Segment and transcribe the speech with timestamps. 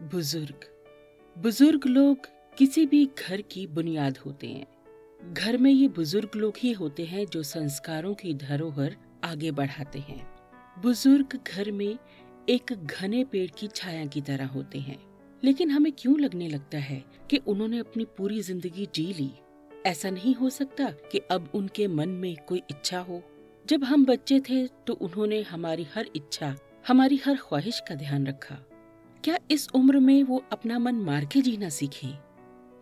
[0.00, 0.64] बुज़ुर्ग।
[1.38, 2.26] बुज़ुर्ग लोग
[2.58, 7.26] किसी भी घर की बुनियाद होते हैं। घर में ये बुज़ुर्ग लोग ही होते हैं
[7.26, 10.20] जो संस्कारों की धरोहर आगे बढ़ाते हैं।
[10.82, 11.98] बुज़ुर्ग घर में
[12.48, 14.98] एक घने पेड़ की छाया की तरह होते हैं।
[15.44, 19.30] लेकिन हमें क्यों लगने लगता है कि उन्होंने अपनी पूरी ज़िंदगी जी ली?
[19.86, 23.22] ऐसा नहीं हो सकता कि अब उनके मन में कोई इच्छा हो।
[23.66, 26.56] जब हम बच्चे थे तो उन्होंने हमारी हर इच्छा,
[26.88, 28.64] हमारी हर ख्वाहिश का ध्यान रखा।
[29.24, 32.18] क्या इस उम्र में वो अपना मन मार के जीना सीखें?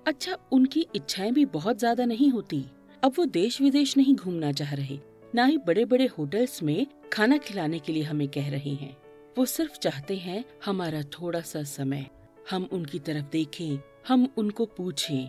[0.07, 2.65] अच्छा उनकी इच्छाएँ भी बहुत ज़्यादा नहीं होती।
[3.05, 4.99] अब वो देश विदेश नहीं घूमना चाह रहे।
[5.35, 8.97] न ही बड़े बड़े होटल्स में खाना खिलाने के लिए हमें कह रहे हैं।
[9.39, 12.07] वो सिर्फ़ चाहते हैं हमारा थोड़ा सा समय।
[12.51, 13.79] हम उनकी तरफ़ देखें,
[14.09, 15.29] हम उनको पूछें।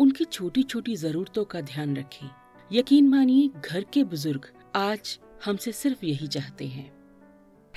[0.00, 2.28] उनकी छोटी छोटी जरूरतों का ध्यान रखें।
[2.72, 4.46] यकीन मानिए, घर के बुज़ुर्ग
[4.76, 6.93] आज हमसे सिर्फ़ यही चाहते हैं।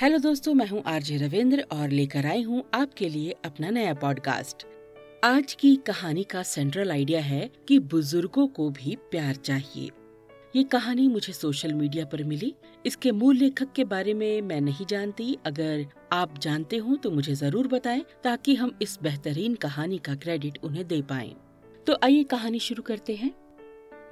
[0.02, 4.66] हेलो दोस्तों मैं हूँ आरजे रविंद्र और लेकर आई हूँ आपके लिए अपना नया पॉडकास्ट
[5.24, 9.90] आज की कहानी का सेंट्रल आइडिया है कि बुज़ुर्गों को भी प्यार चाहिए।
[10.56, 12.54] ये कहानी मुझे सोशल मीडिया पर मिली।
[12.86, 17.36] इसके मूल लेखक के बारे में मैं नहीं जानती। अगर आप जानते हो तो मुझे
[17.36, 21.34] ज़रूर बताएँ ताकि हम इस बेहतरीन कहानी का क्रेडिट उन्हें दे पाए।
[21.88, 23.34] तो आइए कहानी शुरू करते हैं।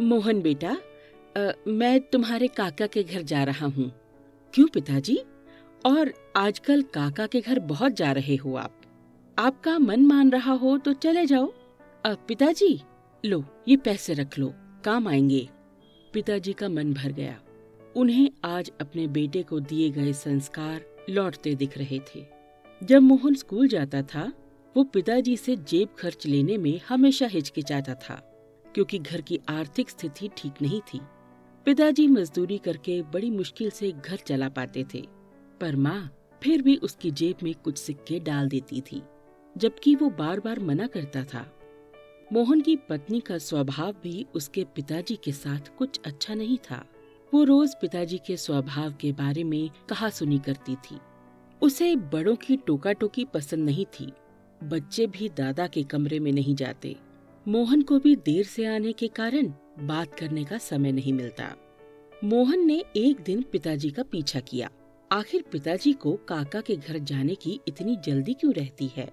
[0.01, 3.91] मोहन बेटा आ, मैं तुम्हारे काका के घर जा रहा हूँ।
[4.53, 5.19] क्यों पिताजी?
[5.85, 8.81] और आजकल काका के घर बहुत जा रहे हो आप।
[9.39, 11.53] आपका मन मान रहा हो तो चले जाओ।
[12.05, 12.81] अब पिताजी?
[13.25, 15.49] लो, ये पैसे रख लो, काम आएँगे।
[16.13, 17.41] पिताजी का मन भर गया।
[17.95, 22.25] उन्हें आज अपने बेटे को दिए गए संस्कार लौटते दिख रहे थे।
[22.83, 24.33] जब मोहन स्कूल जाता था,
[24.77, 28.15] वो पिताजी से जेब खर्च लेने में हमेशा हिचकिचाता था,
[28.73, 30.99] क्योंकि घर की आर्थिक स्थिति ठीक नहीं थी।
[31.65, 35.14] पिताजी मजदूरी करके बड़ी मुश्किल से घर चला पाते थे।
[35.61, 36.09] पर माँ
[36.41, 39.01] फिर भी उसकी जेब में कुछ सिक्के डाल देती थी,
[39.55, 41.45] जबकि वो बार बार मना करता था।
[42.33, 46.85] मोहन की पत्नी का स्वभाव भी उसके पिताजी के साथ कुछ अच्छा नहीं था।
[47.33, 50.99] वो रोज पिताजी के स्वभाव के बारे में कहा सुनी करती थी।
[51.61, 54.11] उसे बड़ों की टोका टोकी पसंद नहीं थी।
[54.61, 56.95] बच्चे भी दादा के कमरे में नहीं जाते।
[57.45, 61.53] मोहन को भी देर से आने के कारण बात करने का समय नहीं मिलता।
[62.23, 64.69] मोहन ने एक दिन पिताजी का पीछा किया।
[65.15, 69.07] आखिर पिताजी को काका के घर जाने की इतनी जल्दी क्यों रहती है?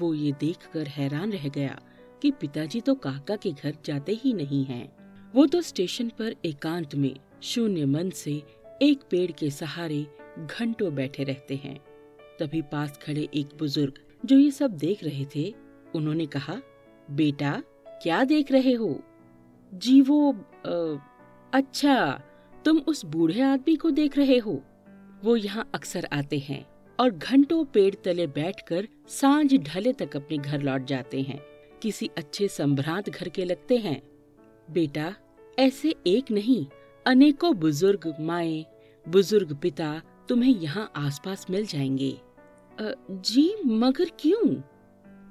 [0.00, 1.78] वो ये देखकर हैरान रह गया
[2.22, 4.92] कि पिताजी तो काका के घर जाते ही नहीं हैं।
[5.34, 8.32] वो तो स्टेशन पर एकांत में शून्य मन से
[8.82, 10.06] एक पेड़ के सहारे
[10.38, 11.76] घंटों बैठे रहते हैं।
[12.40, 15.54] तभी पास खड़े एक बुज़ुर्ग जो ये सब देख रहे थे
[15.94, 16.56] उन्होंने कहा
[17.10, 17.62] बेटा
[18.02, 19.00] क्या देख रहे हो?
[19.74, 21.00] जी वो आ,
[21.52, 22.22] अच्छा
[22.64, 24.62] तुम उस बूढ़े आदमी को देख रहे हो।
[25.24, 26.66] वो यहाँ अक्सर आते हैं
[26.98, 31.40] और घंटों पेड़ तले बैठकर साँझ ढले तक अपने घर लौट जाते हैं।
[31.82, 34.00] किसी अच्छे संभ्रांत घर के लगते हैं।
[34.70, 35.14] बेटा,
[35.58, 36.66] ऐसे एक नहीं,
[37.06, 38.64] अनेकों बुज़ुर्ग माए,
[39.06, 42.16] बुज़ुर्ग पिता तुम्हें यहाँ आसपास मिल जाएँगे।
[43.10, 44.54] जी, मगर क्यों?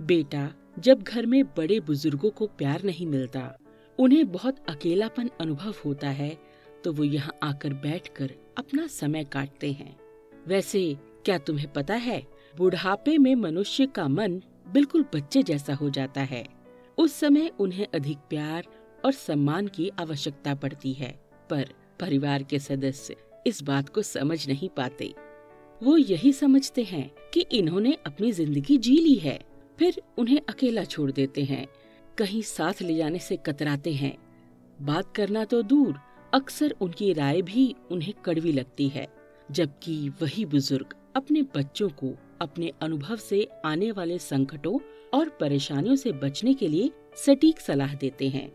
[0.01, 0.49] बेटा,
[0.79, 3.57] जब घर में बड़े बुज़ुर्गों को प्यार नहीं मिलता,
[3.99, 6.37] उन्हें बहुत अकेलापन अनुभव होता है
[6.83, 9.95] तो वो यहाँ आकर बैठकर अपना समय काटते हैं।
[10.47, 12.21] वैसे, क्या तुम्हें पता है,
[12.57, 14.41] बुढ़ापे में मनुष्य का मन
[14.73, 16.45] बिल्कुल बच्चे जैसा हो जाता है।
[16.97, 18.67] उस समय उन्हें अधिक प्यार
[19.05, 21.11] और सम्मान की आवश्यकता पड़ती है,
[21.49, 23.15] पर परिवार के सदस्य
[23.47, 25.13] इस बात को समझ नहीं पाते।
[25.81, 29.39] वो यही समझते हैं कि इन्होंने अपनी ज़िंदगी जी ली है,
[29.79, 31.67] फिर उन्हें अकेला छोड़ देते हैं,
[32.17, 34.17] कहीं साथ ले जाने से कतराते हैं।
[34.81, 35.99] बात करना तो दूर
[36.33, 39.07] अक्सर उनकी राय भी उन्हें कड़वी लगती है,
[39.51, 44.79] जबकि वही बुज़ुर्ग अपने बच्चों को अपने अनुभव से आने वाले संकटों
[45.13, 48.51] और परेशानियों से बचने के लिए सटीक सलाह देते हैं।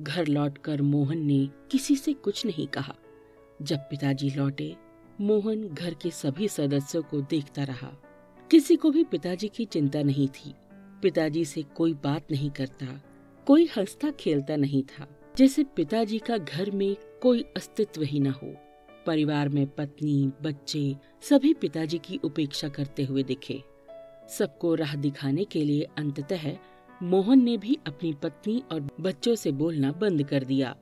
[0.00, 2.94] घर लौटकर मोहन ने किसी से कुछ नहीं कहा।
[3.62, 4.76] जब पिताजी लौटे,
[5.20, 7.92] मोहन घर के सभी सदस्यों को देखता रहा।
[8.50, 10.54] किसी को भी पिताजी की चिंता नहीं थी।
[11.02, 12.86] पिताजी से कोई बात नहीं करता,
[13.46, 18.54] कोई हंसता खेलता नहीं था। जैसे पिताजी का घर में कोई अस्तित्व ही न हो।
[19.06, 23.62] परिवार में पत्नी, बच्चे, सभी पिताजी की उपेक्षा करते हुए दिखे।
[24.28, 26.56] सबको राह दिखाने के लिए अंततः
[27.02, 30.76] मोहन ने भी अपनी पत्नी और बच्चों से बोलना बंद कर दिया।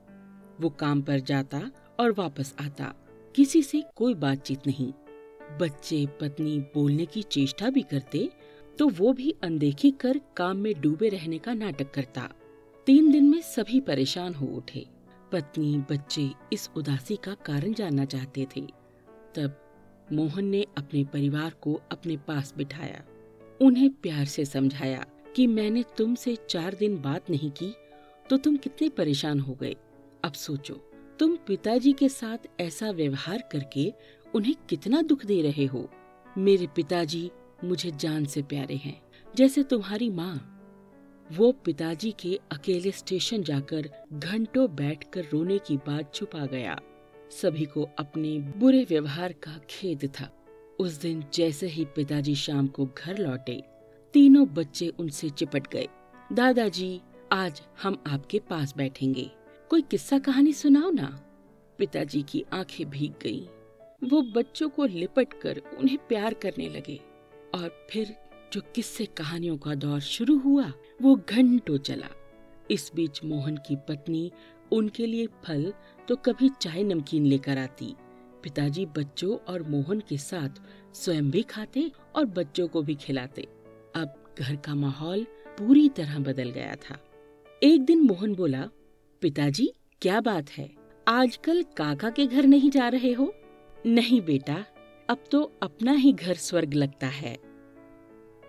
[0.61, 1.61] वो काम पर जाता
[1.99, 2.93] और वापस आता।
[3.35, 4.91] किसी से कोई बातचीत नहीं।
[5.59, 8.29] बच्चे, पत्नी बोलने की चेष्टा भी करते
[8.79, 12.29] तो वो भी अनदेखी कर काम में डूबे रहने का नाटक करता।
[12.87, 14.85] तीन दिन में सभी परेशान हो उठे।
[15.31, 18.61] पत्नी, बच्चे इस उदासी का कारण जानना चाहते थे।
[19.35, 19.59] तब
[20.13, 23.03] मोहन ने अपने परिवार को अपने पास बिठाया।
[23.61, 27.73] उन्हें प्यार से समझाया कि मैंने तुमसे चार दिन बात नहीं की
[28.29, 29.75] तो तुम कितने परेशान हो गए।
[30.23, 30.73] अब सोचो,
[31.19, 33.91] तुम पिताजी के साथ ऐसा व्यवहार करके
[34.33, 35.89] उन्हें कितना दुख दे रहे हो।
[36.37, 37.29] मेरे पिताजी
[37.63, 39.01] मुझे जान से प्यारे हैं,
[39.35, 40.49] जैसे तुम्हारी माँ।
[41.33, 46.79] वो पिताजी के अकेले स्टेशन जाकर घंटों बैठकर रोने की बात छुपा गया।
[47.31, 50.45] सभी को अपने बुरे व्यवहार का खेद था।
[50.79, 53.63] उस दिन जैसे ही पिताजी शाम को घर लौटे,
[54.13, 55.87] तीनों बच्चे उनसे चिपट गए।
[56.33, 57.01] दादाजी,
[57.31, 59.31] आज हम आपके पास बैठेंगे।
[59.69, 61.21] कोई किस्सा कहानी सुनाओ ना।
[61.77, 63.47] पिताजी की आँखें भीग गईं।
[64.09, 66.99] वो बच्चों को लिपट कर उन्हें प्यार करने लगे।
[67.55, 68.15] और फिर
[68.53, 72.09] जो किस्से कहानियों का दौर शुरू हुआ वो घंटों चला।
[72.71, 74.31] इस बीच मोहन की पत्नी
[74.71, 75.73] उनके लिए फल
[76.07, 77.95] तो कभी चाय नमकीन लेकर आती।
[78.43, 80.49] पिताजी बच्चों और मोहन के साथ
[80.93, 83.47] स्वयं भी खाते और बच्चों को भी खिलाते।
[83.95, 86.97] अब घर का माहौल पूरी तरह बदल गया था।
[87.63, 88.69] एक दिन मोहन बोला,
[89.21, 90.69] पिताजी, क्या बात है?
[91.07, 93.33] आजकल काका के घर नहीं जा रहे हो?
[93.85, 94.65] नहीं बेटा,
[95.09, 97.37] अब तो अपना ही घर स्वर्ग लगता है।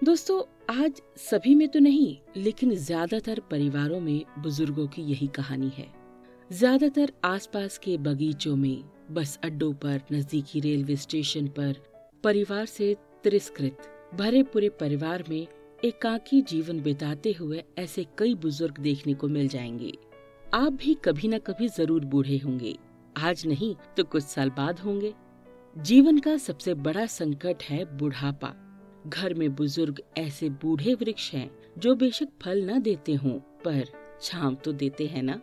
[0.02, 0.43] दोस्तों,
[0.75, 5.87] आज सभी में तो नहीं, लेकिन ज़्यादातर परिवारों में बुज़ुर्गों की यही कहानी है।
[6.52, 11.76] ज़्यादातर आसपास के बगीचों में, बस अड्डों पर, नजदीकी रेलवे स्टेशन पर,
[12.25, 13.79] परिवार से तिरस्कृत,
[14.14, 15.46] भरे पूरे परिवार में
[15.85, 19.93] एकाकी जीवन बिताते हुए ऐसे कई बुज़ुर्ग देखने को मिल जाएँगे।
[20.55, 22.76] आप भी कभी न कभी ज़रूर बूढ़े होंगे।
[23.19, 25.14] आज नहीं तो कुछ साल बाद होंगे।
[25.79, 28.63] जीवन का सबसे बड़ा संकट है बुढ़ापा।
[29.06, 33.84] घर में बुज़ुर्ग ऐसे बूढ़े वृक्ष हैं जो बेशक फल न देते हों, पर
[34.22, 35.40] छांव तो देते हैं ना?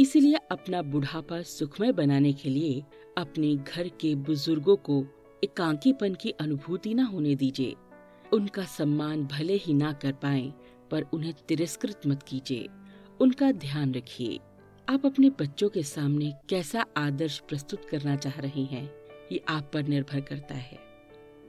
[0.00, 2.82] इसलिए अपना बुढ़ापा सुखमय बनाने के लिए
[3.18, 5.04] अपने घर के बुज़ुर्गों को
[5.44, 7.74] एकांकीपन की अनुभूति न होने दीजिए।
[8.32, 10.52] उनका सम्मान भले ही ना कर पाए,
[10.90, 12.68] पर उन्हें तिरस्कृत मत कीजिए।
[13.20, 14.38] उनका ध्यान रखिए।
[14.88, 18.90] आप अपने बच्चों के सामने कैसा आदर्श प्रस्तुत करना चाह रहे हैं,
[19.32, 20.78] ये आप पर निर्भर करता है।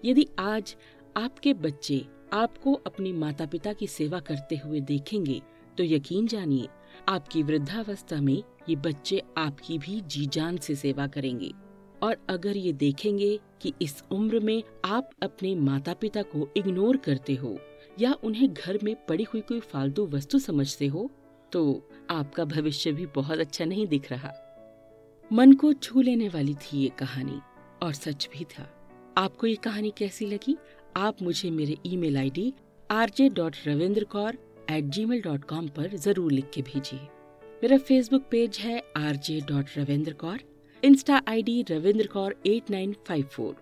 [0.06, 0.76] यदि आज
[1.18, 5.42] आपके बच्चे आपको अपने माता पिता की सेवा करते हुए देखेंगे
[5.78, 6.68] तो यकीन जानिए,
[7.10, 11.52] आपकी वृद्धावस्था में ये बच्चे आपकी भी जी जान से सेवा करेंगे।
[12.04, 17.36] और अगर ये देखेंगे कि इस उम्र में आप अपने माता पिता को इग्नोर करते
[17.36, 17.58] हो
[18.00, 21.10] या उन्हें घर में पड़ी हुई कोई फालतू वस्तु समझते हो
[21.52, 24.32] तो आपका भविष्य भी बहुत अच्छा नहीं दिख रहा।
[25.32, 27.40] मन को छू लेने वाली थी ये कहानी,
[27.84, 28.68] और सच भी था।
[29.18, 30.56] आपको ये कहानी कैसी लगी?
[30.96, 32.52] आप मुझे मेरे email ID
[32.90, 34.38] RJ dot Ravindra Kaur
[34.72, 37.00] at Gmail dot com पर ज़रूर लिख के भेजिए।
[37.64, 40.40] मेरा फेसबुक पेज है R J dot Ravindra Kaur
[40.84, 43.56] insta I D Ravindra Kaur at nine five four.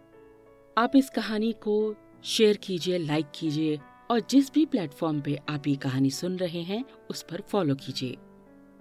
[0.78, 1.96] आप इस कहानी को
[2.26, 3.80] शेयर कीजिए, लाइक कीजिए
[4.12, 8.18] और जिस भी प्लेटफॉर्म पे आप ये कहानी सुन रहे हैं, उस पर फॉलो कीजिए।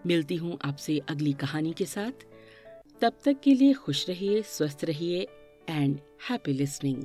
[0.06, 2.26] मिलती हूँ आपसे अगली कहानी के साथ।
[3.03, 5.26] तब तक के लिए खुश रहिए, स्वस्थ रहिए
[5.70, 5.99] एंड
[6.29, 7.03] हैप्पी लिसनिंग